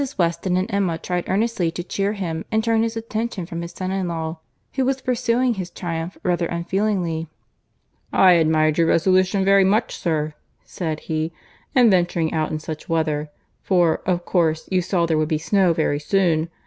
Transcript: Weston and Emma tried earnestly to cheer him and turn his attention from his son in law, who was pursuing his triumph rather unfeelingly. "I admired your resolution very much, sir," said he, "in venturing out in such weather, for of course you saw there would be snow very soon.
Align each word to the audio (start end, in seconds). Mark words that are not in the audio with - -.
Weston 0.17 0.57
and 0.57 0.65
Emma 0.73 0.97
tried 0.97 1.29
earnestly 1.29 1.69
to 1.69 1.83
cheer 1.83 2.13
him 2.13 2.43
and 2.51 2.63
turn 2.63 2.81
his 2.81 2.97
attention 2.97 3.45
from 3.45 3.61
his 3.61 3.71
son 3.71 3.91
in 3.91 4.07
law, 4.07 4.39
who 4.73 4.83
was 4.83 4.99
pursuing 4.99 5.53
his 5.53 5.69
triumph 5.69 6.17
rather 6.23 6.47
unfeelingly. 6.47 7.27
"I 8.11 8.31
admired 8.31 8.79
your 8.79 8.87
resolution 8.87 9.45
very 9.45 9.63
much, 9.63 9.95
sir," 9.95 10.33
said 10.63 11.01
he, 11.01 11.31
"in 11.75 11.91
venturing 11.91 12.33
out 12.33 12.49
in 12.49 12.57
such 12.57 12.89
weather, 12.89 13.29
for 13.61 14.01
of 14.07 14.25
course 14.25 14.67
you 14.71 14.81
saw 14.81 15.05
there 15.05 15.19
would 15.19 15.27
be 15.29 15.37
snow 15.37 15.71
very 15.71 15.99
soon. 15.99 16.49